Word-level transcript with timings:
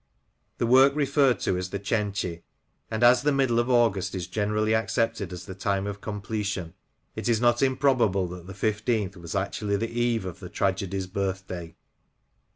The 0.57 0.65
work 0.65 0.95
referred 0.95 1.39
to 1.41 1.55
is 1.57 1.69
The 1.69 1.77
Cenci\ 1.79 2.41
and, 2.89 3.03
as 3.03 3.21
the 3.21 3.31
middle 3.31 3.59
of 3.59 3.69
August 3.69 4.15
is 4.15 4.25
generally 4.25 4.73
accepted 4.73 5.31
as 5.31 5.45
the 5.45 5.53
time 5.53 5.85
of 5.85 6.01
comple 6.01 6.43
tion, 6.43 6.73
it 7.15 7.29
is 7.29 7.39
not 7.39 7.61
improbable 7.61 8.25
that 8.29 8.47
the 8.47 8.53
15th 8.53 9.15
was 9.15 9.35
actually 9.35 9.75
the 9.77 9.91
eve 9.91 10.25
of 10.25 10.39
the 10.39 10.49
tragedy's 10.49 11.05
birthday. 11.05 11.75